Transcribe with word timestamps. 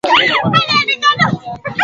Charles 0.05 0.21
Hillary 0.21 0.39
aliyekuwa 0.39 0.49
Mtayarishaji 0.49 1.35
Mkuu 1.37 1.49
wa 1.49 1.55
vipindi 1.57 1.79